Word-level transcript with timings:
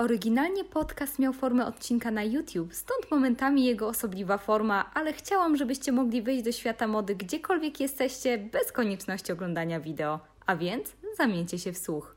Oryginalnie 0.00 0.64
podcast 0.64 1.18
miał 1.18 1.32
formę 1.32 1.66
odcinka 1.66 2.10
na 2.10 2.24
YouTube, 2.24 2.74
stąd 2.74 3.10
momentami 3.10 3.64
jego 3.64 3.88
osobliwa 3.88 4.38
forma, 4.38 4.90
ale 4.94 5.12
chciałam, 5.12 5.56
żebyście 5.56 5.92
mogli 5.92 6.22
wejść 6.22 6.44
do 6.44 6.52
świata 6.52 6.86
mody 6.86 7.14
gdziekolwiek 7.14 7.80
jesteście, 7.80 8.38
bez 8.38 8.72
konieczności 8.72 9.32
oglądania 9.32 9.80
wideo. 9.80 10.20
A 10.46 10.56
więc 10.56 10.92
zamieńcie 11.16 11.58
się 11.58 11.72
w 11.72 11.78
słuch. 11.78 12.16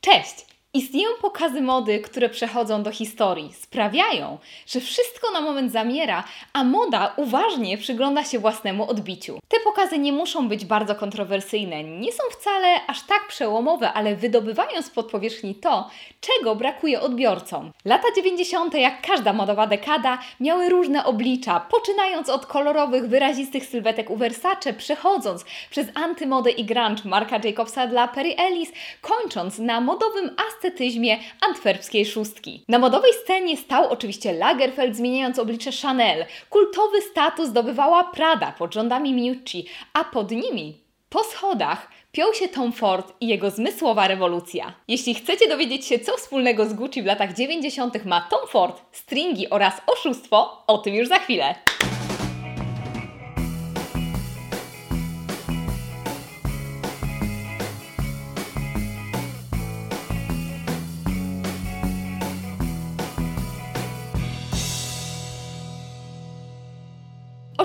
Cześć! 0.00 0.55
Istnieją 0.76 1.08
pokazy 1.20 1.60
mody, 1.60 2.00
które 2.00 2.28
przechodzą 2.28 2.82
do 2.82 2.90
historii. 2.90 3.52
Sprawiają, 3.52 4.38
że 4.66 4.80
wszystko 4.80 5.30
na 5.32 5.40
moment 5.40 5.72
zamiera, 5.72 6.24
a 6.52 6.64
moda 6.64 7.12
uważnie 7.16 7.78
przygląda 7.78 8.24
się 8.24 8.38
własnemu 8.38 8.90
odbiciu. 8.90 9.38
Te 9.48 9.60
pokazy 9.60 9.98
nie 9.98 10.12
muszą 10.12 10.48
być 10.48 10.64
bardzo 10.64 10.94
kontrowersyjne, 10.94 11.84
nie 11.84 12.12
są 12.12 12.22
wcale 12.30 12.86
aż 12.86 13.02
tak 13.02 13.28
przełomowe, 13.28 13.92
ale 13.92 14.16
wydobywają 14.16 14.82
spod 14.82 15.10
powierzchni 15.10 15.54
to, 15.54 15.90
czego 16.20 16.56
brakuje 16.56 17.00
odbiorcom. 17.00 17.72
Lata 17.84 18.08
90., 18.16 18.74
jak 18.74 19.06
każda 19.06 19.32
modowa 19.32 19.66
dekada, 19.66 20.18
miały 20.40 20.68
różne 20.68 21.04
oblicza, 21.04 21.60
poczynając 21.60 22.28
od 22.28 22.46
kolorowych, 22.46 23.08
wyrazistych 23.08 23.66
sylwetek 23.66 24.10
u 24.10 24.16
Versace, 24.16 24.72
przechodząc 24.72 25.44
przez 25.70 25.86
antymodę 25.94 26.50
i 26.50 26.64
grunge 26.64 27.02
Marka 27.04 27.40
Jacobsa 27.44 27.86
dla 27.86 28.08
Perry 28.08 28.36
Ellis, 28.36 28.72
kończąc 29.00 29.58
na 29.58 29.80
modowym 29.80 30.30
ascetyzmie 30.66 31.18
antwerpskiej 31.48 32.06
szóstki. 32.06 32.64
Na 32.68 32.78
modowej 32.78 33.12
scenie 33.24 33.56
stał 33.56 33.88
oczywiście 33.88 34.32
Lagerfeld, 34.32 34.96
zmieniając 34.96 35.38
oblicze 35.38 35.70
Chanel. 35.82 36.24
Kultowy 36.50 37.00
status 37.00 37.48
zdobywała 37.48 38.04
Prada 38.04 38.52
pod 38.52 38.74
rządami 38.74 39.12
Miucci, 39.14 39.66
a 39.92 40.04
pod 40.04 40.30
nimi, 40.30 40.74
po 41.08 41.24
schodach, 41.24 41.90
piął 42.12 42.34
się 42.34 42.48
Tom 42.48 42.72
Ford 42.72 43.12
i 43.20 43.28
jego 43.28 43.50
zmysłowa 43.50 44.08
rewolucja. 44.08 44.74
Jeśli 44.88 45.14
chcecie 45.14 45.48
dowiedzieć 45.48 45.86
się, 45.86 45.98
co 45.98 46.16
wspólnego 46.16 46.66
z 46.66 46.74
Gucci 46.74 47.02
w 47.02 47.06
latach 47.06 47.34
90. 47.34 48.04
ma 48.04 48.20
Tom 48.20 48.48
Ford, 48.48 48.82
stringi 48.92 49.50
oraz 49.50 49.74
oszustwo, 49.86 50.64
o 50.66 50.78
tym 50.78 50.94
już 50.94 51.08
za 51.08 51.18
chwilę. 51.18 51.54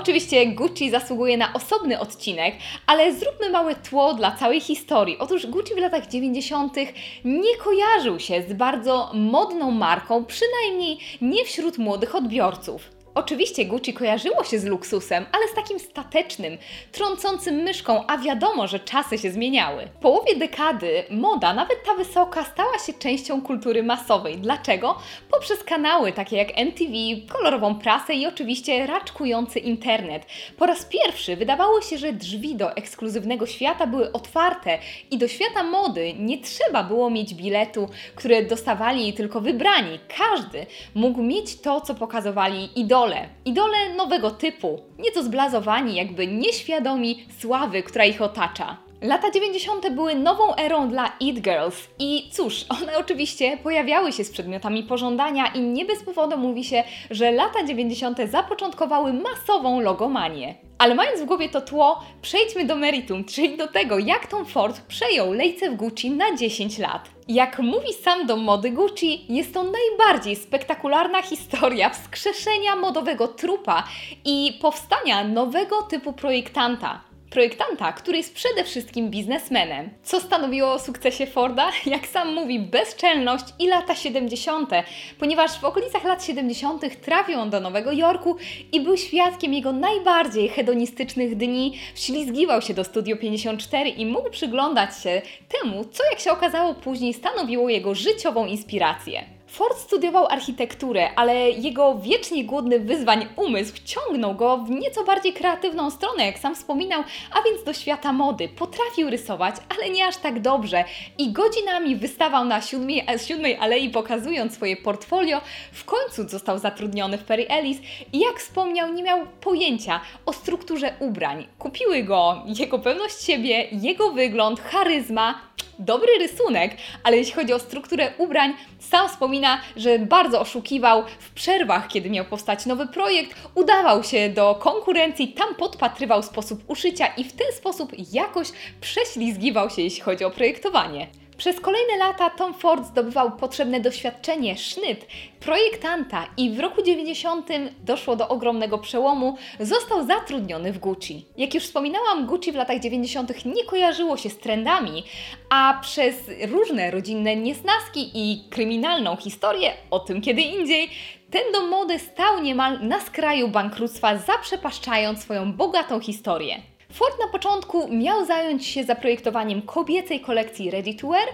Oczywiście 0.02 0.46
Gucci 0.46 0.90
zasługuje 0.90 1.36
na 1.36 1.52
osobny 1.52 2.00
odcinek, 2.00 2.54
ale 2.86 3.14
zróbmy 3.14 3.50
małe 3.50 3.74
tło 3.74 4.14
dla 4.14 4.36
całej 4.36 4.60
historii. 4.60 5.18
Otóż 5.18 5.46
Gucci 5.46 5.74
w 5.74 5.78
latach 5.78 6.06
90. 6.06 6.76
nie 7.24 7.56
kojarzył 7.56 8.20
się 8.20 8.42
z 8.48 8.52
bardzo 8.52 9.10
modną 9.14 9.70
marką, 9.70 10.24
przynajmniej 10.24 10.98
nie 11.20 11.44
wśród 11.44 11.78
młodych 11.78 12.14
odbiorców. 12.14 13.01
Oczywiście 13.14 13.64
Gucci 13.64 13.94
kojarzyło 13.94 14.44
się 14.44 14.58
z 14.58 14.64
luksusem, 14.64 15.26
ale 15.32 15.48
z 15.48 15.54
takim 15.54 15.78
statecznym, 15.80 16.58
trącącym 16.92 17.54
myszką, 17.54 18.06
a 18.06 18.18
wiadomo, 18.18 18.66
że 18.66 18.80
czasy 18.80 19.18
się 19.18 19.30
zmieniały. 19.30 19.86
W 19.86 20.00
połowie 20.00 20.36
dekady 20.36 21.04
moda, 21.10 21.54
nawet 21.54 21.84
ta 21.86 21.94
wysoka, 21.94 22.44
stała 22.44 22.78
się 22.78 22.92
częścią 22.92 23.42
kultury 23.42 23.82
masowej. 23.82 24.38
Dlaczego? 24.38 24.98
Poprzez 25.30 25.64
kanały 25.64 26.12
takie 26.12 26.36
jak 26.36 26.58
MTV, 26.58 26.92
kolorową 27.28 27.74
prasę 27.74 28.14
i 28.14 28.26
oczywiście 28.26 28.86
raczkujący 28.86 29.58
internet. 29.58 30.26
Po 30.58 30.66
raz 30.66 30.84
pierwszy 30.84 31.36
wydawało 31.36 31.80
się, 31.80 31.98
że 31.98 32.12
drzwi 32.12 32.54
do 32.54 32.76
ekskluzywnego 32.76 33.46
świata 33.46 33.86
były 33.86 34.12
otwarte 34.12 34.78
i 35.10 35.18
do 35.18 35.28
świata 35.28 35.62
mody 35.62 36.14
nie 36.18 36.38
trzeba 36.38 36.82
było 36.82 37.10
mieć 37.10 37.34
biletu, 37.34 37.88
które 38.14 38.42
dostawali 38.42 39.12
tylko 39.12 39.40
wybrani. 39.40 39.98
Każdy 40.16 40.66
mógł 40.94 41.22
mieć 41.22 41.60
to, 41.60 41.80
co 41.80 41.94
pokazowali 41.94 42.80
idole 42.80 43.01
idole. 43.02 43.28
Idole 43.44 43.94
nowego 43.96 44.30
typu, 44.30 44.80
nieco 44.98 45.22
zblazowani, 45.22 45.94
jakby 45.94 46.26
nieświadomi 46.26 47.26
sławy, 47.38 47.82
która 47.82 48.04
ich 48.04 48.22
otacza. 48.22 48.76
Lata 49.02 49.30
90. 49.30 49.90
były 49.90 50.14
nową 50.14 50.56
erą 50.56 50.88
dla 50.88 51.12
It 51.20 51.40
Girls 51.40 51.88
i 51.98 52.30
cóż, 52.32 52.64
one 52.82 52.98
oczywiście 52.98 53.56
pojawiały 53.56 54.12
się 54.12 54.24
z 54.24 54.30
przedmiotami 54.30 54.82
pożądania 54.82 55.46
i 55.46 55.60
nie 55.60 55.84
bez 55.84 56.02
powodu 56.02 56.36
mówi 56.38 56.64
się, 56.64 56.84
że 57.10 57.32
lata 57.32 57.64
90. 57.64 58.18
zapoczątkowały 58.30 59.12
masową 59.12 59.80
logomanię. 59.80 60.54
Ale 60.82 60.94
mając 60.94 61.20
w 61.20 61.24
głowie 61.24 61.48
to 61.48 61.60
tło, 61.60 62.02
przejdźmy 62.22 62.64
do 62.64 62.76
meritum, 62.76 63.24
czyli 63.24 63.56
do 63.56 63.68
tego, 63.68 63.98
jak 63.98 64.26
Tom 64.26 64.46
Ford 64.46 64.80
przejął 64.80 65.32
lejce 65.32 65.70
w 65.70 65.76
Gucci 65.76 66.10
na 66.10 66.36
10 66.36 66.78
lat. 66.78 67.10
Jak 67.28 67.58
mówi 67.58 67.92
sam 67.92 68.26
dom 68.26 68.40
mody 68.40 68.70
Gucci, 68.70 69.34
jest 69.34 69.54
to 69.54 69.62
najbardziej 69.62 70.36
spektakularna 70.36 71.22
historia 71.22 71.90
wskrzeszenia 71.90 72.76
modowego 72.76 73.28
trupa 73.28 73.84
i 74.24 74.58
powstania 74.60 75.24
nowego 75.24 75.82
typu 75.82 76.12
projektanta 76.12 77.11
projektanta, 77.32 77.92
który 77.92 78.16
jest 78.18 78.34
przede 78.34 78.64
wszystkim 78.64 79.10
biznesmenem. 79.10 79.90
Co 80.02 80.20
stanowiło 80.20 80.72
o 80.72 80.78
sukcesie 80.78 81.26
Forda? 81.26 81.70
Jak 81.86 82.06
sam 82.06 82.34
mówi, 82.34 82.60
bezczelność 82.60 83.44
i 83.58 83.68
lata 83.68 83.94
70., 83.94 84.70
ponieważ 85.18 85.60
w 85.60 85.64
okolicach 85.64 86.04
lat 86.04 86.24
70. 86.24 87.00
trafił 87.00 87.40
on 87.40 87.50
do 87.50 87.60
Nowego 87.60 87.92
Jorku 87.92 88.36
i 88.72 88.80
był 88.80 88.96
świadkiem 88.96 89.54
jego 89.54 89.72
najbardziej 89.72 90.48
hedonistycznych 90.48 91.36
dni, 91.36 91.78
wślizgiwał 91.94 92.62
się 92.62 92.74
do 92.74 92.84
Studio 92.84 93.16
54 93.16 93.90
i 93.90 94.06
mógł 94.06 94.30
przyglądać 94.30 95.02
się 95.02 95.22
temu, 95.48 95.84
co 95.84 96.04
jak 96.10 96.20
się 96.20 96.32
okazało 96.32 96.74
później 96.74 97.14
stanowiło 97.14 97.68
jego 97.68 97.94
życiową 97.94 98.46
inspirację. 98.46 99.41
Ford 99.52 99.78
studiował 99.78 100.26
architekturę, 100.26 101.14
ale 101.16 101.50
jego 101.50 101.98
wiecznie 101.98 102.44
głodny 102.44 102.80
wyzwań 102.80 103.26
umysł 103.36 103.74
wciągnął 103.74 104.34
go 104.34 104.58
w 104.58 104.70
nieco 104.70 105.04
bardziej 105.04 105.32
kreatywną 105.32 105.90
stronę, 105.90 106.26
jak 106.26 106.38
sam 106.38 106.54
wspominał, 106.54 107.02
a 107.32 107.42
więc 107.42 107.64
do 107.64 107.72
świata 107.72 108.12
mody. 108.12 108.48
Potrafił 108.48 109.10
rysować, 109.10 109.54
ale 109.68 109.90
nie 109.90 110.06
aż 110.06 110.16
tak 110.16 110.40
dobrze 110.40 110.84
i 111.18 111.32
godzinami 111.32 111.96
wystawał 111.96 112.44
na 112.44 112.62
siódmej, 112.62 113.06
siódmej 113.26 113.56
alei 113.56 113.90
pokazując 113.90 114.54
swoje 114.54 114.76
portfolio. 114.76 115.40
W 115.72 115.84
końcu 115.84 116.28
został 116.28 116.58
zatrudniony 116.58 117.18
w 117.18 117.24
Perry 117.24 117.48
Ellis 117.48 117.78
i 118.12 118.18
jak 118.18 118.40
wspomniał, 118.40 118.92
nie 118.92 119.02
miał 119.02 119.26
pojęcia 119.40 120.00
o 120.26 120.32
strukturze 120.32 120.94
ubrań. 121.00 121.46
Kupiły 121.58 122.02
go 122.02 122.42
jego 122.46 122.78
pewność 122.78 123.22
siebie, 123.22 123.68
jego 123.72 124.10
wygląd, 124.10 124.60
charyzma, 124.60 125.52
dobry 125.84 126.18
rysunek, 126.18 126.76
ale 127.04 127.16
jeśli 127.16 127.32
chodzi 127.32 127.52
o 127.52 127.58
strukturę 127.58 128.12
ubrań, 128.18 128.54
sam 128.78 129.08
wspomina, 129.08 129.60
że 129.76 129.98
bardzo 129.98 130.40
oszukiwał 130.40 131.04
w 131.18 131.30
przerwach, 131.30 131.88
kiedy 131.88 132.10
miał 132.10 132.24
powstać 132.24 132.66
nowy 132.66 132.86
projekt, 132.86 133.36
udawał 133.54 134.04
się 134.04 134.28
do 134.28 134.54
konkurencji, 134.54 135.28
tam 135.28 135.54
podpatrywał 135.54 136.22
sposób 136.22 136.64
uszycia 136.66 137.06
i 137.06 137.24
w 137.24 137.32
ten 137.32 137.52
sposób 137.52 137.92
jakoś 138.12 138.48
prześlizgiwał 138.80 139.70
się, 139.70 139.82
jeśli 139.82 140.00
chodzi 140.00 140.24
o 140.24 140.30
projektowanie. 140.30 141.21
Przez 141.36 141.60
kolejne 141.60 141.96
lata 141.96 142.30
Tom 142.30 142.54
Ford 142.54 142.86
zdobywał 142.86 143.30
potrzebne 143.30 143.80
doświadczenie, 143.80 144.56
sznyt, 144.56 145.06
projektanta 145.40 146.26
i 146.36 146.50
w 146.50 146.60
roku 146.60 146.82
90 146.82 147.48
doszło 147.84 148.16
do 148.16 148.28
ogromnego 148.28 148.78
przełomu, 148.78 149.36
został 149.60 150.06
zatrudniony 150.06 150.72
w 150.72 150.78
Gucci. 150.78 151.26
Jak 151.36 151.54
już 151.54 151.64
wspominałam, 151.64 152.26
Gucci 152.26 152.52
w 152.52 152.54
latach 152.54 152.80
90 152.80 153.44
nie 153.44 153.64
kojarzyło 153.64 154.16
się 154.16 154.30
z 154.30 154.38
trendami, 154.38 155.04
a 155.50 155.78
przez 155.82 156.16
różne 156.50 156.90
rodzinne 156.90 157.36
niesnaski 157.36 158.10
i 158.14 158.44
kryminalną 158.50 159.16
historię, 159.16 159.72
o 159.90 160.00
tym 160.00 160.20
kiedy 160.20 160.40
indziej, 160.40 160.90
ten 161.30 161.52
dom 161.52 161.68
mody 161.68 161.98
stał 161.98 162.42
niemal 162.42 162.78
na 162.82 163.00
skraju 163.00 163.48
bankructwa, 163.48 164.16
zaprzepaszczając 164.18 165.22
swoją 165.22 165.52
bogatą 165.52 166.00
historię. 166.00 166.62
Ford 166.92 167.18
na 167.20 167.28
początku 167.28 167.88
miał 167.88 168.24
zająć 168.24 168.66
się 168.66 168.84
zaprojektowaniem 168.84 169.62
kobiecej 169.62 170.20
kolekcji 170.20 170.70
Ready 170.70 170.94
to 170.94 171.08
Wear. 171.08 171.28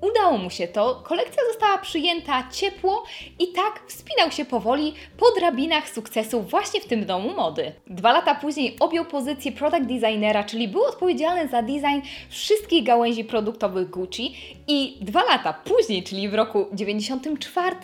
Udało 0.00 0.38
mu 0.38 0.50
się 0.50 0.68
to, 0.68 1.02
kolekcja 1.04 1.42
została 1.52 1.78
przyjęta 1.78 2.48
ciepło 2.52 3.04
i 3.38 3.52
tak 3.52 3.82
wspinał 3.86 4.30
się 4.30 4.44
powoli 4.44 4.94
po 5.16 5.40
drabinach 5.40 5.88
sukcesu 5.88 6.42
właśnie 6.42 6.80
w 6.80 6.86
tym 6.86 7.06
domu 7.06 7.34
mody. 7.34 7.72
Dwa 7.86 8.12
lata 8.12 8.34
później 8.34 8.76
objął 8.80 9.04
pozycję 9.04 9.52
product 9.52 9.86
designera, 9.86 10.44
czyli 10.44 10.68
był 10.68 10.84
odpowiedzialny 10.84 11.48
za 11.48 11.62
design 11.62 12.00
wszystkich 12.28 12.84
gałęzi 12.84 13.24
produktowych 13.24 13.90
Gucci 13.90 14.34
i 14.68 14.98
dwa 15.00 15.24
lata 15.24 15.52
później, 15.52 16.02
czyli 16.02 16.28
w 16.28 16.34
roku 16.34 16.66
94, 16.72 17.76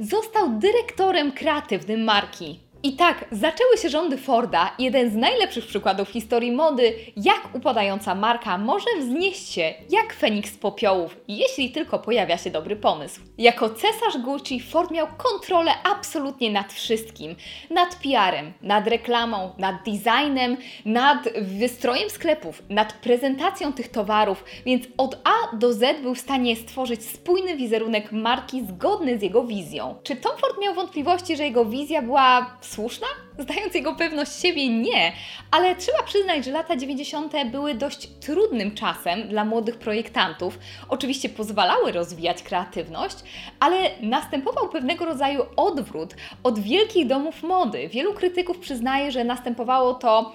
został 0.00 0.48
dyrektorem 0.48 1.32
kreatywnym 1.32 2.04
marki. 2.04 2.67
I 2.82 2.92
tak, 2.92 3.24
zaczęły 3.32 3.76
się 3.82 3.88
rządy 3.88 4.18
Forda, 4.18 4.70
jeden 4.78 5.10
z 5.10 5.14
najlepszych 5.14 5.66
przykładów 5.66 6.08
historii 6.08 6.52
mody, 6.52 6.94
jak 7.16 7.54
upadająca 7.54 8.14
marka 8.14 8.58
może 8.58 8.86
wznieść 9.00 9.48
się 9.52 9.74
jak 9.90 10.12
Feniks 10.12 10.52
z 10.52 10.58
popiołów, 10.58 11.16
jeśli 11.28 11.70
tylko 11.70 11.98
pojawia 11.98 12.38
się 12.38 12.50
dobry 12.50 12.76
pomysł. 12.76 13.20
Jako 13.38 13.70
cesarz 13.70 14.18
Gucci 14.24 14.60
Ford 14.60 14.90
miał 14.90 15.06
kontrolę 15.06 15.72
absolutnie 15.84 16.50
nad 16.50 16.72
wszystkim. 16.72 17.36
Nad 17.70 17.94
PR-em, 17.94 18.52
nad 18.62 18.86
reklamą, 18.86 19.52
nad 19.58 19.76
designem, 19.76 20.56
nad 20.84 21.28
wystrojem 21.42 22.10
sklepów, 22.10 22.62
nad 22.68 22.92
prezentacją 22.92 23.72
tych 23.72 23.88
towarów, 23.88 24.44
więc 24.66 24.84
od 24.96 25.18
A 25.24 25.56
do 25.56 25.72
Z 25.72 26.02
był 26.02 26.14
w 26.14 26.18
stanie 26.18 26.56
stworzyć 26.56 27.04
spójny 27.04 27.56
wizerunek 27.56 28.12
marki 28.12 28.66
zgodny 28.66 29.18
z 29.18 29.22
jego 29.22 29.44
wizją. 29.44 29.94
Czy 30.02 30.16
Tom 30.16 30.32
Ford 30.40 30.56
miał 30.62 30.74
wątpliwości, 30.74 31.36
że 31.36 31.44
jego 31.44 31.64
wizja 31.64 32.02
była 32.02 32.58
słuszna? 32.68 33.06
Zdając 33.38 33.74
jego 33.74 33.94
pewność 33.94 34.40
siebie, 34.40 34.68
nie, 34.68 35.12
ale 35.50 35.76
trzeba 35.76 36.02
przyznać, 36.02 36.44
że 36.44 36.50
lata 36.50 36.76
90. 36.76 37.32
były 37.50 37.74
dość 37.74 38.08
trudnym 38.20 38.74
czasem 38.74 39.28
dla 39.28 39.44
młodych 39.44 39.76
projektantów. 39.76 40.58
Oczywiście 40.88 41.28
pozwalały 41.28 41.92
rozwijać 41.92 42.42
kreatywność, 42.42 43.16
ale 43.60 43.76
następował 44.00 44.68
pewnego 44.68 45.04
rodzaju 45.04 45.42
odwrót 45.56 46.14
od 46.42 46.58
wielkich 46.58 47.06
domów 47.06 47.42
mody. 47.42 47.88
Wielu 47.88 48.14
krytyków 48.14 48.58
przyznaje, 48.58 49.12
że 49.12 49.24
następowało 49.24 49.94
to 49.94 50.32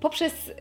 poprzez 0.00 0.48
y, 0.48 0.54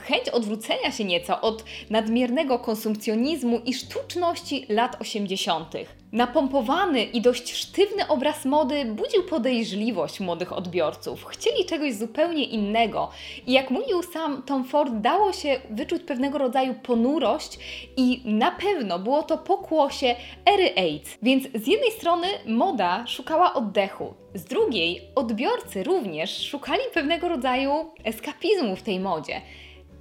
chęć 0.00 0.28
odwrócenia 0.28 0.92
się 0.92 1.04
nieco 1.04 1.40
od 1.40 1.64
nadmiernego 1.90 2.58
konsumpcjonizmu 2.58 3.60
i 3.64 3.74
sztuczności 3.74 4.66
lat 4.68 4.96
80. 5.00 5.74
Napompowany 6.12 7.04
i 7.04 7.20
dość 7.20 7.54
sztywny 7.54 8.08
obraz 8.08 8.44
mody 8.44 8.84
budził 8.84 9.22
podejrzliwość 9.22 10.20
młodych 10.20 10.52
odbiorców. 10.52 11.24
Chcieli 11.24 11.64
czegoś 11.64 11.94
zupełnie 11.94 12.44
innego. 12.44 13.10
I 13.46 13.52
jak 13.52 13.70
mówił 13.70 14.02
sam 14.02 14.42
Tom 14.42 14.64
Ford, 14.64 14.92
dało 14.94 15.32
się 15.32 15.60
wyczuć 15.70 16.02
pewnego 16.02 16.38
rodzaju 16.38 16.74
ponurość 16.74 17.58
i 17.96 18.22
na 18.24 18.50
pewno 18.50 18.98
było 18.98 19.22
to 19.22 19.38
pokłosie 19.38 20.14
ery 20.54 20.74
AIDS. 20.76 21.18
Więc 21.22 21.44
z 21.44 21.66
jednej 21.66 21.90
strony 21.90 22.26
moda 22.46 23.06
szukała 23.06 23.54
oddechu, 23.54 24.14
z 24.38 24.44
drugiej 24.44 25.00
odbiorcy 25.14 25.82
również 25.82 26.48
szukali 26.48 26.82
pewnego 26.94 27.28
rodzaju 27.28 27.72
eskapizmu 28.04 28.76
w 28.76 28.82
tej 28.82 29.00
modzie. 29.00 29.40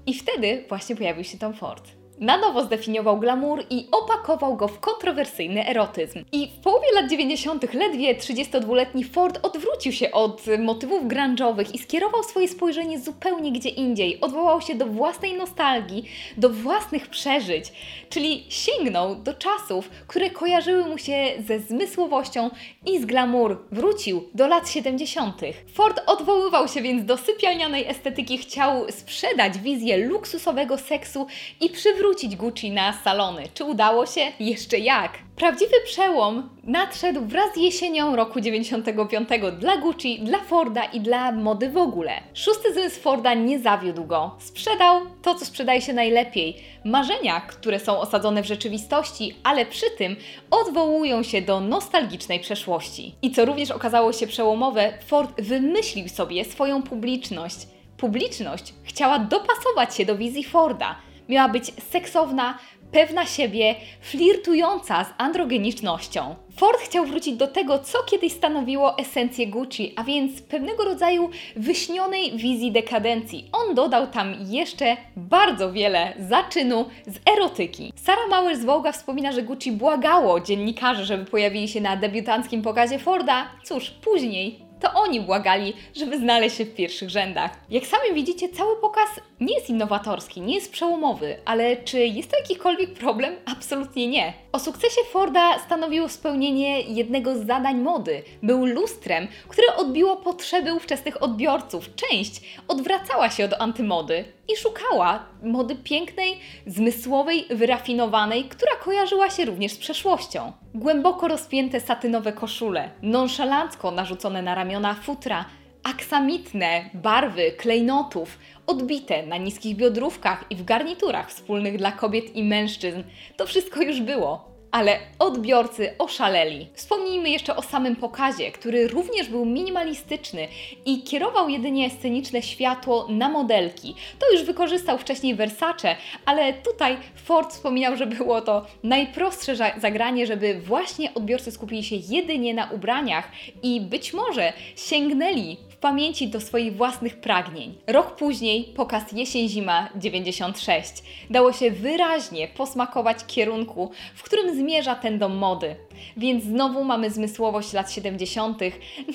I 0.05 0.13
wtedy 0.13 0.65
właśnie 0.69 0.95
pojawił 0.95 1.23
się 1.23 1.37
Tom 1.37 1.53
Ford. 1.53 2.04
Na 2.19 2.37
nowo 2.37 2.63
zdefiniował 2.63 3.19
glamour 3.19 3.63
i 3.69 3.87
opakował 3.91 4.55
go 4.55 4.67
w 4.67 4.79
kontrowersyjny 4.79 5.67
erotyzm. 5.67 6.23
I 6.31 6.47
w 6.47 6.63
połowie 6.63 6.87
lat 6.95 7.09
90. 7.09 7.73
ledwie 7.73 8.15
32-letni 8.15 9.03
Ford 9.03 9.39
odwrócił 9.43 9.91
się 9.91 10.11
od 10.11 10.41
motywów 10.59 11.03
grunge'owych 11.03 11.75
i 11.75 11.77
skierował 11.77 12.23
swoje 12.23 12.47
spojrzenie 12.47 12.99
zupełnie 12.99 13.51
gdzie 13.51 13.69
indziej. 13.69 14.21
Odwołał 14.21 14.61
się 14.61 14.75
do 14.75 14.85
własnej 14.85 15.33
nostalgii, 15.33 16.05
do 16.37 16.49
własnych 16.49 17.07
przeżyć, 17.07 17.65
czyli 18.09 18.45
sięgnął 18.49 19.15
do 19.15 19.33
czasów, 19.33 19.89
które 20.07 20.29
kojarzyły 20.29 20.85
mu 20.85 20.97
się 20.97 21.25
ze 21.47 21.59
zmysłowością 21.59 22.49
i 22.85 22.99
z 22.99 23.05
glamour. 23.05 23.57
Wrócił 23.71 24.29
do 24.33 24.47
lat 24.47 24.69
70. 24.69 25.41
Ford 25.73 26.01
odwoływał 26.07 26.67
się 26.67 26.81
więc 26.81 27.05
do 27.05 27.17
sypialnianej 27.17 27.87
estetyki, 27.87 28.37
chciał 28.37 28.91
sprzedać 28.91 29.57
wizję 29.57 29.97
luksusowego 29.97 30.77
seksu 30.77 31.27
i 31.61 31.69
przywrócić 31.69 32.04
przywrócić 32.05 32.35
Gucci 32.35 32.71
na 32.71 32.93
salony. 32.93 33.43
Czy 33.53 33.63
udało 33.63 34.05
się? 34.05 34.21
Jeszcze 34.39 34.79
jak! 34.79 35.11
Prawdziwy 35.35 35.73
przełom 35.85 36.49
nadszedł 36.63 37.25
wraz 37.25 37.53
z 37.53 37.57
jesienią 37.57 38.15
roku 38.15 38.41
95 38.41 39.29
dla 39.59 39.77
Gucci, 39.77 40.19
dla 40.19 40.39
Forda 40.39 40.83
i 40.83 40.99
dla 40.99 41.31
mody 41.31 41.69
w 41.69 41.77
ogóle. 41.77 42.11
Szósty 42.33 42.73
zmysł 42.73 43.01
Forda 43.01 43.33
nie 43.33 43.59
zawiódł 43.59 44.03
go. 44.03 44.35
Sprzedał 44.39 45.01
to, 45.21 45.35
co 45.35 45.45
sprzedaje 45.45 45.81
się 45.81 45.93
najlepiej. 45.93 46.57
Marzenia, 46.83 47.41
które 47.41 47.79
są 47.79 47.99
osadzone 47.99 48.43
w 48.43 48.47
rzeczywistości, 48.47 49.35
ale 49.43 49.65
przy 49.65 49.85
tym 49.97 50.15
odwołują 50.51 51.23
się 51.23 51.41
do 51.41 51.59
nostalgicznej 51.59 52.39
przeszłości. 52.39 53.15
I 53.21 53.31
co 53.31 53.45
również 53.45 53.71
okazało 53.71 54.13
się 54.13 54.27
przełomowe, 54.27 54.93
Ford 55.05 55.41
wymyślił 55.41 56.09
sobie 56.09 56.45
swoją 56.45 56.83
publiczność. 56.83 57.57
Publiczność 57.97 58.73
chciała 58.83 59.19
dopasować 59.19 59.95
się 59.95 60.05
do 60.05 60.15
wizji 60.15 60.43
Forda 60.43 60.95
miała 61.29 61.49
być 61.49 61.71
seksowna, 61.91 62.57
pewna 62.91 63.25
siebie, 63.25 63.75
flirtująca 64.01 65.03
z 65.03 65.07
androgenicznością. 65.17 66.35
Ford 66.55 66.79
chciał 66.79 67.05
wrócić 67.05 67.35
do 67.35 67.47
tego, 67.47 67.79
co 67.79 68.03
kiedyś 68.03 68.33
stanowiło 68.33 68.97
esencję 68.97 69.47
Gucci, 69.47 69.93
a 69.95 70.03
więc 70.03 70.41
pewnego 70.41 70.85
rodzaju 70.85 71.29
wyśnionej 71.55 72.37
wizji 72.37 72.71
dekadencji. 72.71 73.49
On 73.51 73.75
dodał 73.75 74.07
tam 74.07 74.35
jeszcze 74.47 74.97
bardzo 75.15 75.71
wiele 75.71 76.13
zaczynu 76.19 76.85
z 77.07 77.19
erotyki. 77.35 77.93
Sara 77.95 78.27
Mauer 78.29 78.57
z 78.57 78.65
Vogue 78.65 78.91
wspomina, 78.91 79.31
że 79.31 79.43
Gucci 79.43 79.71
błagało 79.71 80.39
dziennikarzy, 80.39 81.05
żeby 81.05 81.25
pojawili 81.25 81.67
się 81.67 81.81
na 81.81 81.97
debiutanckim 81.97 82.61
pokazie 82.61 82.99
Forda. 82.99 83.45
Cóż, 83.63 83.89
później 83.89 84.64
to 84.79 84.93
oni 84.93 85.21
błagali, 85.21 85.73
żeby 85.95 86.19
znaleźć 86.19 86.57
się 86.57 86.65
w 86.65 86.75
pierwszych 86.75 87.09
rzędach. 87.09 87.51
Jak 87.69 87.85
sami 87.85 88.13
widzicie, 88.13 88.49
cały 88.49 88.81
pokaz 88.81 89.09
nie 89.39 89.55
jest 89.55 89.69
innowatorski, 89.69 90.41
nie 90.41 90.55
jest 90.55 90.71
przełomowy, 90.71 91.37
ale 91.45 91.77
czy 91.77 91.99
jest 91.99 92.31
to 92.31 92.37
jakikolwiek 92.37 92.93
problem? 92.93 93.35
Absolutnie 93.45 94.07
nie. 94.07 94.33
O 94.51 94.59
sukcesie 94.59 95.01
Forda 95.11 95.59
stanowiło 95.59 96.09
spełnienie 96.09 96.81
jednego 96.81 97.35
z 97.35 97.45
zadań 97.47 97.77
mody. 97.77 98.23
Był 98.43 98.65
lustrem, 98.65 99.27
które 99.47 99.75
odbiło 99.75 100.17
potrzeby 100.17 100.73
ówczesnych 100.73 101.23
odbiorców. 101.23 101.95
Część 101.95 102.59
odwracała 102.67 103.29
się 103.29 103.45
od 103.45 103.53
antymody 103.53 104.25
i 104.47 104.55
szukała 104.57 105.25
mody 105.43 105.75
pięknej, 105.75 106.39
zmysłowej, 106.67 107.45
wyrafinowanej, 107.49 108.43
która 108.43 108.75
kojarzyła 108.75 109.29
się 109.29 109.45
również 109.45 109.71
z 109.71 109.77
przeszłością. 109.77 110.51
Głęboko 110.73 111.27
rozpięte 111.27 111.79
satynowe 111.79 112.33
koszule, 112.33 112.89
nonszalancko 113.01 113.91
narzucone 113.91 114.41
na 114.41 114.55
ramiona 114.55 114.93
futra, 114.93 115.45
aksamitne 115.83 116.89
barwy 116.93 117.51
klejnotów, 117.51 118.39
odbite 118.67 119.25
na 119.25 119.37
niskich 119.37 119.75
biodrówkach 119.75 120.45
i 120.49 120.55
w 120.55 120.63
garniturach 120.63 121.29
wspólnych 121.29 121.77
dla 121.77 121.91
kobiet 121.91 122.35
i 122.35 122.43
mężczyzn. 122.43 123.03
To 123.37 123.45
wszystko 123.45 123.81
już 123.81 124.01
było 124.01 124.54
ale 124.75 124.99
odbiorcy 125.19 125.97
oszaleli. 125.97 126.67
Wspomnijmy 126.73 127.29
jeszcze 127.29 127.55
o 127.55 127.61
samym 127.61 127.95
pokazie, 127.95 128.51
który 128.51 128.87
również 128.87 129.29
był 129.29 129.45
minimalistyczny 129.45 130.47
i 130.85 131.03
kierował 131.03 131.49
jedynie 131.49 131.89
sceniczne 131.89 132.41
światło 132.41 133.07
na 133.09 133.29
modelki. 133.29 133.95
To 134.19 134.31
już 134.31 134.43
wykorzystał 134.43 134.97
wcześniej 134.97 135.35
Versace, 135.35 135.95
ale 136.25 136.53
tutaj 136.53 136.97
Ford 137.15 137.51
wspominał, 137.53 137.97
że 137.97 138.07
było 138.07 138.41
to 138.41 138.65
najprostsze 138.83 139.55
zagranie, 139.77 140.27
żeby 140.27 140.61
właśnie 140.61 141.13
odbiorcy 141.13 141.51
skupili 141.51 141.83
się 141.83 141.95
jedynie 141.95 142.53
na 142.53 142.71
ubraniach 142.71 143.31
i 143.63 143.81
być 143.81 144.13
może 144.13 144.53
sięgnęli 144.75 145.57
pamięci 145.85 146.27
do 146.27 146.41
swoich 146.41 146.77
własnych 146.77 147.19
pragnień. 147.19 147.75
Rok 147.87 148.15
później 148.15 148.63
pokaz 148.63 149.11
jesień-zima 149.11 149.89
96 149.95 150.91
dało 151.29 151.53
się 151.53 151.71
wyraźnie 151.71 152.47
posmakować 152.47 153.17
kierunku, 153.27 153.91
w 154.15 154.23
którym 154.23 154.55
zmierza 154.55 154.95
ten 154.95 155.19
dom 155.19 155.37
mody. 155.37 155.75
Więc 156.17 156.43
znowu 156.43 156.83
mamy 156.83 157.09
zmysłowość 157.11 157.73
lat 157.73 157.91
70. 157.91 158.59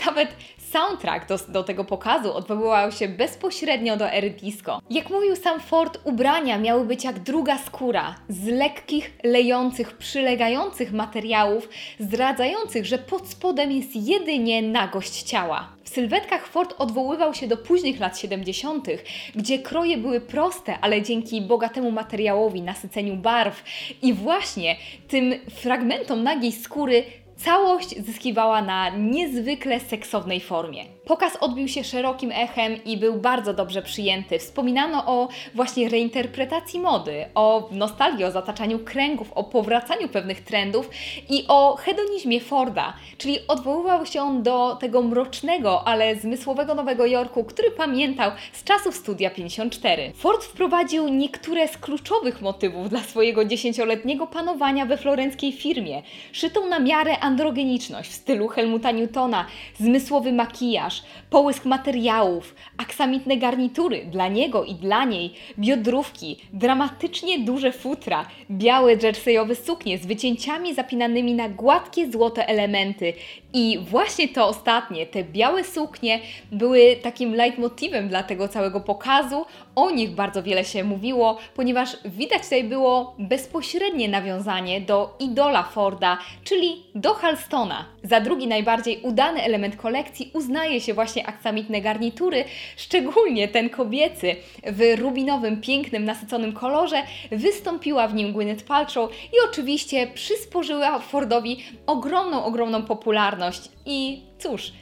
Nawet 0.06 0.28
soundtrack 0.70 1.28
do, 1.28 1.38
do 1.48 1.62
tego 1.62 1.84
pokazu 1.84 2.34
odwoływał 2.34 2.92
się 2.92 3.08
bezpośrednio 3.08 3.96
do 3.96 4.10
ery 4.10 4.30
disco. 4.30 4.80
Jak 4.90 5.10
mówił 5.10 5.36
sam 5.36 5.60
Ford, 5.60 5.98
ubrania 6.04 6.58
miały 6.58 6.84
być 6.84 7.04
jak 7.04 7.18
druga 7.18 7.58
skóra, 7.58 8.14
z 8.28 8.46
lekkich, 8.46 9.10
lejących, 9.24 9.96
przylegających 9.96 10.92
materiałów, 10.92 11.68
zdradzających, 11.98 12.86
że 12.86 12.98
pod 12.98 13.28
spodem 13.28 13.72
jest 13.72 13.96
jedynie 13.96 14.62
nagość 14.62 15.22
ciała. 15.22 15.68
W 15.84 15.88
sylwetkach 15.88 16.46
Ford 16.46 16.74
odwoływał 16.78 17.34
się 17.34 17.48
do 17.48 17.56
późnych 17.56 18.00
lat 18.00 18.18
70., 18.18 18.86
gdzie 19.34 19.58
kroje 19.58 19.96
były 19.96 20.20
proste, 20.20 20.78
ale 20.80 21.02
dzięki 21.02 21.40
bogatemu 21.42 21.90
materiałowi, 21.90 22.62
nasyceniu 22.62 23.16
barw 23.16 23.64
i 24.02 24.14
właśnie 24.14 24.76
tym 25.08 25.34
fragmentom 25.50 26.22
nagiej 26.22 26.52
skóry 26.52 27.04
całość 27.44 28.04
zyskiwała 28.04 28.62
na 28.62 28.88
niezwykle 28.88 29.80
seksownej 29.80 30.40
formie. 30.40 30.84
Pokaz 31.04 31.36
odbił 31.40 31.68
się 31.68 31.84
szerokim 31.84 32.32
echem 32.32 32.84
i 32.84 32.96
był 32.96 33.14
bardzo 33.14 33.54
dobrze 33.54 33.82
przyjęty. 33.82 34.38
Wspominano 34.38 35.06
o 35.06 35.28
właśnie 35.54 35.88
reinterpretacji 35.88 36.80
mody, 36.80 37.24
o 37.34 37.68
nostalgii, 37.72 38.24
o 38.24 38.30
zataczaniu 38.30 38.78
kręgów, 38.78 39.32
o 39.32 39.44
powracaniu 39.44 40.08
pewnych 40.08 40.40
trendów 40.40 40.90
i 41.28 41.44
o 41.48 41.76
hedonizmie 41.76 42.40
Forda, 42.40 42.92
czyli 43.18 43.38
odwoływał 43.48 44.06
się 44.06 44.22
on 44.22 44.42
do 44.42 44.76
tego 44.80 45.02
mrocznego, 45.02 45.88
ale 45.88 46.16
zmysłowego 46.16 46.74
Nowego 46.74 47.06
Jorku, 47.06 47.44
który 47.44 47.70
pamiętał 47.70 48.30
z 48.52 48.64
czasów 48.64 48.96
Studia 48.96 49.30
54. 49.30 50.12
Ford 50.14 50.44
wprowadził 50.44 51.08
niektóre 51.08 51.68
z 51.68 51.78
kluczowych 51.78 52.42
motywów 52.42 52.88
dla 52.88 53.00
swojego 53.00 53.44
dziesięcioletniego 53.44 54.26
panowania 54.26 54.86
we 54.86 54.96
florenckiej 54.96 55.52
firmie, 55.52 56.02
szytą 56.32 56.66
na 56.66 56.78
miarę 56.78 57.20
androgeniczność 57.30 58.10
w 58.10 58.14
stylu 58.14 58.48
Helmuta 58.48 58.90
Newtona, 58.90 59.46
zmysłowy 59.78 60.32
makijaż, 60.32 61.02
połysk 61.30 61.64
materiałów, 61.64 62.54
aksamitne 62.76 63.36
garnitury 63.36 64.04
dla 64.04 64.28
niego 64.28 64.64
i 64.64 64.74
dla 64.74 65.04
niej, 65.04 65.34
biodrówki, 65.58 66.36
dramatycznie 66.52 67.38
duże 67.38 67.72
futra, 67.72 68.26
białe 68.50 68.94
jerseyowe 68.94 69.54
suknie 69.54 69.98
z 69.98 70.06
wycięciami 70.06 70.74
zapinanymi 70.74 71.34
na 71.34 71.48
gładkie 71.48 72.10
złote 72.10 72.48
elementy. 72.48 73.12
I 73.52 73.78
właśnie 73.90 74.28
to 74.28 74.46
ostatnie, 74.48 75.06
te 75.06 75.24
białe 75.24 75.64
suknie 75.64 76.20
były 76.52 76.96
takim 77.02 77.34
leitmotivem 77.34 78.08
dla 78.08 78.22
tego 78.22 78.48
całego 78.48 78.80
pokazu. 78.80 79.44
O 79.74 79.90
nich 79.90 80.10
bardzo 80.10 80.42
wiele 80.42 80.64
się 80.64 80.84
mówiło, 80.84 81.38
ponieważ 81.54 81.96
widać 82.04 82.42
tutaj 82.42 82.64
było 82.64 83.14
bezpośrednie 83.18 84.08
nawiązanie 84.08 84.80
do 84.80 85.16
idola 85.18 85.62
Forda, 85.62 86.18
czyli 86.44 86.82
do 86.94 87.14
Halstona. 87.14 87.84
Za 88.02 88.20
drugi 88.20 88.46
najbardziej 88.46 89.00
udany 89.02 89.42
element 89.42 89.76
kolekcji 89.76 90.30
uznaje 90.34 90.80
się 90.80 90.94
właśnie 90.94 91.26
aksamitne 91.26 91.80
garnitury, 91.80 92.44
szczególnie 92.76 93.48
ten 93.48 93.70
kobiecy 93.70 94.36
w 94.66 95.00
rubinowym, 95.00 95.60
pięknym, 95.60 96.04
nasyconym 96.04 96.52
kolorze. 96.52 97.02
Wystąpiła 97.30 98.08
w 98.08 98.14
nim 98.14 98.32
Gwyneth 98.32 98.64
Paltrow 98.64 99.10
i 99.10 99.36
oczywiście 99.50 100.06
przysporzyła 100.06 100.98
Fordowi 100.98 101.64
ogromną, 101.86 102.44
ogromną 102.44 102.82
popularność. 102.82 103.60
I 103.86 104.22
cóż, 104.38 104.72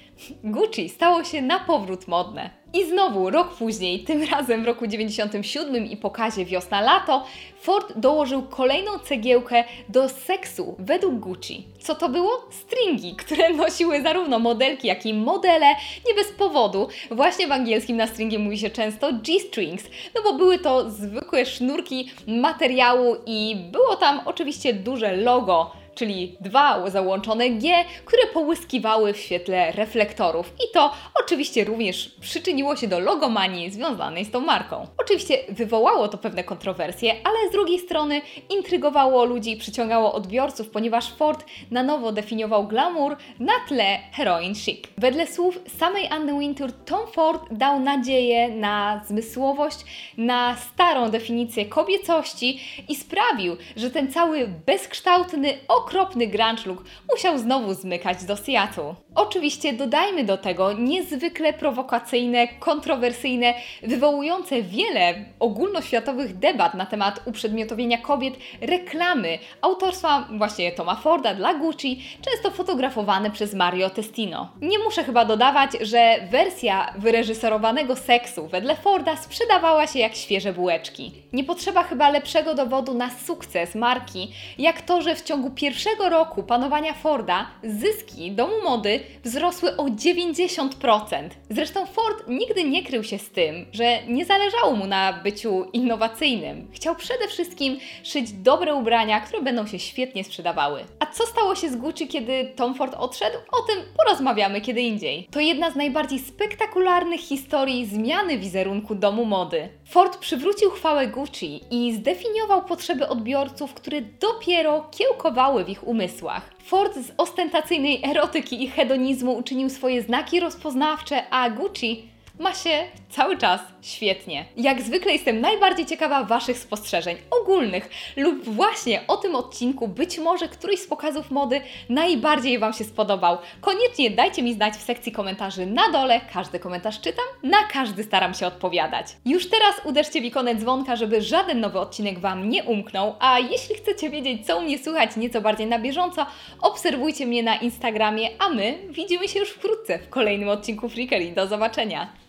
Gucci 0.44 0.88
stało 0.88 1.25
się 1.25 1.42
na 1.42 1.60
powrót 1.60 2.08
modne. 2.08 2.50
I 2.72 2.84
znowu, 2.84 3.30
rok 3.30 3.54
później, 3.54 4.04
tym 4.04 4.25
razem 4.32 4.62
w 4.62 4.66
roku 4.66 4.87
97 4.87 5.87
i 5.87 5.96
pokazie 5.96 6.44
wiosna-lato, 6.44 7.25
Ford 7.60 7.92
dołożył 7.96 8.42
kolejną 8.42 8.98
cegiełkę 8.98 9.64
do 9.88 10.08
seksu 10.08 10.76
według 10.78 11.14
Gucci. 11.14 11.66
Co 11.80 11.94
to 11.94 12.08
było? 12.08 12.30
Stringi, 12.50 13.16
które 13.16 13.50
nosiły 13.64 14.02
zarówno 14.02 14.38
modelki, 14.38 14.88
jak 14.88 15.06
i 15.06 15.14
modele, 15.14 15.66
nie 16.08 16.14
bez 16.14 16.32
powodu. 16.32 16.88
Właśnie 17.10 17.46
w 17.46 17.52
angielskim 17.52 17.96
na 17.96 18.06
stringie 18.06 18.38
mówi 18.38 18.58
się 18.58 18.70
często 18.70 19.12
G-strings, 19.12 19.84
no 20.14 20.22
bo 20.22 20.32
były 20.32 20.58
to 20.58 20.90
zwykłe 20.90 21.46
sznurki 21.46 22.10
materiału 22.26 23.16
i 23.26 23.56
było 23.72 23.96
tam 23.96 24.20
oczywiście 24.25 24.75
duże 24.75 25.16
logo 25.16 25.70
czyli 25.99 26.37
dwa 26.40 26.90
załączone 26.90 27.50
G, 27.50 27.85
które 28.05 28.23
połyskiwały 28.26 29.12
w 29.12 29.17
świetle 29.17 29.73
reflektorów. 29.73 30.52
I 30.59 30.73
to 30.75 30.93
oczywiście 31.25 31.64
również 31.64 32.14
przyczyniło 32.21 32.76
się 32.76 32.88
do 32.88 32.99
logomanii 32.99 33.71
związanej 33.71 34.25
z 34.25 34.31
tą 34.31 34.40
marką. 34.40 34.87
Oczywiście 34.99 35.38
wywołało 35.49 36.09
to 36.09 36.19
pewne 36.19 36.45
kontrowersje, 36.45 37.14
ale 37.25 37.49
z 37.49 37.52
drugiej 37.52 37.78
strony 37.78 38.21
intrygowało 38.50 39.25
ludzi, 39.25 39.57
przyciągało 39.57 40.12
odbiorców, 40.12 40.71
ponieważ 40.71 41.12
Ford 41.12 41.45
na 41.71 41.83
nowo 41.83 42.12
definiował 42.12 42.67
glamour 42.67 43.17
na 43.40 43.52
tle 43.69 43.99
heroin 44.12 44.55
chic. 44.55 44.85
Wedle 44.99 45.26
słów 45.26 45.59
samej 45.78 46.09
Anny 46.09 46.38
Wintour, 46.38 46.73
Tom 46.73 47.07
Ford 47.07 47.43
dał 47.50 47.81
nadzieję 47.81 48.49
na 48.49 49.00
zmysłowość, 49.07 49.78
na 50.17 50.57
starą 50.57 51.11
definicję 51.11 51.67
kobiecości 51.67 52.61
i 52.88 52.95
sprawił, 52.97 53.57
że 53.76 53.90
ten 53.90 54.12
cały 54.12 54.49
bezkształtny, 54.67 55.59
okropny 55.88 56.26
grunge 56.26 56.66
look 56.66 56.85
musiał 57.12 57.38
znowu 57.38 57.75
zmykać 57.75 58.25
do 58.25 58.37
Seattle. 58.37 58.95
Oczywiście 59.14 59.73
dodajmy 59.73 60.25
do 60.25 60.37
tego 60.37 60.73
niezwykle 60.73 61.52
prowokacyjne, 61.52 62.49
kontrowersyjne, 62.49 63.54
wywołujące 63.83 64.62
wiele 64.62 65.14
ogólnoświatowych 65.40 66.38
debat 66.38 66.75
na 66.75 66.87
temat 66.87 67.21
uprzedmiotowienia 67.26 67.99
kobiet 67.99 68.35
reklamy 68.61 69.38
autorstwa 69.61 70.28
właśnie 70.38 70.73
Toma 70.73 70.95
Forda 70.95 71.35
dla 71.35 71.54
Gucci, 71.54 72.02
często 72.23 72.50
fotografowane 72.50 73.30
przez 73.30 73.54
Mario 73.54 73.90
Testino. 73.90 74.49
Nie 74.61 74.78
muszę 74.78 75.04
chyba 75.04 75.25
dodawać, 75.25 75.71
że 75.80 76.16
wersja 76.30 76.92
wyreżyserowanego 76.99 77.97
seksu 77.97 78.47
wedle 78.47 78.76
Forda 78.76 79.16
sprzedawała 79.16 79.87
się 79.87 79.99
jak 79.99 80.14
świeże 80.14 80.52
bułeczki. 80.52 81.12
Nie 81.33 81.45
potrzeba 81.45 81.83
chyba 81.83 82.11
lepszego 82.11 82.54
dowodu 82.54 82.95
na 82.95 83.11
sukces 83.11 83.75
marki, 83.75 84.33
jak 84.59 84.83
to, 84.83 85.02
że 85.02 85.14
w 85.14 85.23
ciągu 85.23 85.50
pierwszego 85.50 85.67
roku 86.10 86.42
panowania 86.42 86.94
Forda 86.94 87.46
zyski 87.64 88.32
domu 88.32 88.54
mody 88.64 89.00
wzrosły 89.25 89.76
o 89.76 89.84
90%. 89.84 91.28
Zresztą 91.50 91.87
Ford 91.87 92.25
nigdy 92.28 92.64
nie 92.64 92.84
krył 92.84 93.04
się 93.04 93.18
z 93.18 93.30
tym, 93.30 93.66
że 93.72 93.98
nie 94.06 94.25
zależało 94.25 94.72
mu 94.72 94.87
na 94.87 95.12
byciu 95.12 95.64
innowacyjnym. 95.72 96.68
Chciał 96.72 96.96
przede 96.96 97.28
wszystkim 97.28 97.78
szyć 98.02 98.32
dobre 98.32 98.75
ubrania, 98.75 99.20
które 99.20 99.42
będą 99.42 99.66
się 99.66 99.78
świetnie 99.78 100.25
sprzedawały. 100.25 100.84
A 100.98 101.06
co 101.06 101.26
stało 101.26 101.54
się 101.54 101.68
z 101.70 101.76
Gucci, 101.76 102.08
kiedy 102.08 102.52
Tom 102.56 102.75
Ford 102.75 102.94
odszedł? 102.94 103.37
O 103.52 103.62
tym 103.62 103.82
porozmawiamy 103.96 104.60
kiedy 104.60 104.80
indziej. 104.80 105.28
To 105.30 105.40
jedna 105.40 105.70
z 105.70 105.76
najbardziej 105.76 106.18
spektakularnych 106.18 107.20
historii 107.20 107.87
zmiany 107.87 108.38
wizerunku 108.38 108.94
domu 108.94 109.25
mody. 109.25 109.68
Ford 109.84 110.18
przywrócił 110.18 110.70
chwałę 110.70 111.06
Gucci 111.06 111.60
i 111.70 111.94
zdefiniował 111.94 112.64
potrzeby 112.64 113.08
odbiorców, 113.08 113.75
które 113.75 114.02
dopiero 114.02 114.88
kiełkowały 114.90 115.57
w 115.64 115.68
ich 115.68 115.88
umysłach. 115.88 116.50
Ford 116.64 116.94
z 116.94 117.12
ostentacyjnej 117.16 118.04
erotyki 118.04 118.64
i 118.64 118.68
hedonizmu 118.68 119.32
uczynił 119.32 119.70
swoje 119.70 120.02
znaki 120.02 120.40
rozpoznawcze, 120.40 121.30
a 121.30 121.50
Gucci 121.50 122.08
ma 122.38 122.54
się 122.54 122.85
cały 123.11 123.38
czas 123.38 123.61
świetnie. 123.83 124.45
Jak 124.57 124.83
zwykle 124.83 125.12
jestem 125.12 125.40
najbardziej 125.40 125.87
ciekawa 125.87 126.25
Waszych 126.25 126.59
spostrzeżeń 126.59 127.16
ogólnych 127.42 127.90
lub 128.16 128.45
właśnie 128.45 129.00
o 129.07 129.16
tym 129.16 129.35
odcinku, 129.35 129.88
być 129.88 130.18
może 130.18 130.49
któryś 130.49 130.80
z 130.80 130.87
pokazów 130.87 131.30
mody 131.30 131.61
najbardziej 131.88 132.59
Wam 132.59 132.73
się 132.73 132.85
spodobał. 132.85 133.38
Koniecznie 133.61 134.11
dajcie 134.11 134.42
mi 134.42 134.54
znać 134.54 134.75
w 134.75 134.83
sekcji 134.83 135.12
komentarzy 135.12 135.66
na 135.66 135.90
dole, 135.90 136.21
każdy 136.33 136.59
komentarz 136.59 137.00
czytam, 137.00 137.25
na 137.42 137.64
każdy 137.73 138.04
staram 138.04 138.35
się 138.35 138.47
odpowiadać. 138.47 139.07
Już 139.25 139.50
teraz 139.50 139.75
uderzcie 139.85 140.21
w 140.21 140.25
ikonę 140.25 140.54
dzwonka, 140.54 140.97
żeby 140.97 141.23
żaden 141.23 141.61
nowy 141.61 141.78
odcinek 141.78 142.18
Wam 142.18 142.49
nie 142.49 142.64
umknął, 142.64 143.14
a 143.21 143.38
jeśli 143.38 143.75
chcecie 143.75 144.11
wiedzieć, 144.11 144.47
co 144.47 144.59
u 144.59 144.62
mnie 144.62 144.78
słychać 144.78 145.16
nieco 145.16 145.40
bardziej 145.40 145.66
na 145.66 145.78
bieżąco, 145.78 146.26
obserwujcie 146.61 147.26
mnie 147.26 147.42
na 147.42 147.57
Instagramie, 147.57 148.28
a 148.38 148.49
my 148.49 148.78
widzimy 148.90 149.28
się 149.28 149.38
już 149.38 149.50
wkrótce 149.50 149.99
w 149.99 150.09
kolejnym 150.09 150.49
odcinku 150.49 150.88
Freakery. 150.88 151.33
Do 151.33 151.47
zobaczenia! 151.47 152.27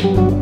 Thank 0.00 0.34
you. 0.34 0.39